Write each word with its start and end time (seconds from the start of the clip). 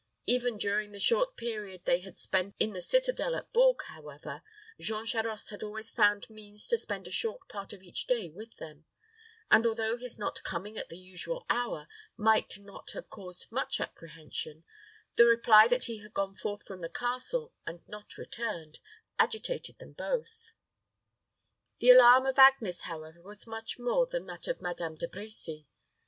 Even 0.25 0.57
during 0.57 0.93
the 0.93 0.99
short 0.99 1.37
period 1.37 1.83
they 1.85 1.99
had 1.99 2.17
spent 2.17 2.55
in 2.59 2.73
the 2.73 2.81
citadel 2.81 3.35
of 3.35 3.53
Bourges, 3.53 3.85
however, 3.89 4.41
Jean 4.79 5.05
Charost 5.05 5.51
had 5.51 5.61
always 5.61 5.91
found 5.91 6.27
means 6.27 6.67
to 6.69 6.79
spend 6.79 7.07
a 7.07 7.11
short 7.11 7.47
part 7.47 7.71
of 7.71 7.83
each 7.83 8.07
day 8.07 8.27
with 8.27 8.57
them; 8.57 8.85
and 9.51 9.67
although 9.67 9.97
his 9.97 10.17
not 10.17 10.41
coming 10.41 10.75
at 10.75 10.89
the 10.89 10.97
usual 10.97 11.45
hour 11.51 11.87
might 12.17 12.57
not 12.57 12.89
have 12.93 13.11
caused 13.11 13.51
much 13.51 13.79
apprehension, 13.79 14.63
the 15.17 15.25
reply 15.27 15.67
that 15.67 15.83
he 15.85 15.99
had 15.99 16.15
gone 16.15 16.33
forth 16.33 16.65
from 16.65 16.79
the 16.79 16.89
castle, 16.89 17.53
and 17.67 17.87
not 17.87 18.17
returned, 18.17 18.79
agitated 19.19 19.77
them 19.77 19.93
both. 19.93 20.53
The 21.79 21.91
alarm 21.91 22.25
of 22.25 22.39
Agnes, 22.39 22.81
however, 22.85 23.21
was 23.21 23.45
much 23.45 23.77
more 23.77 24.07
than 24.07 24.25
that 24.25 24.47
of 24.47 24.61
Madame 24.61 24.95
De 24.95 25.07
Brecy. 25.07 25.67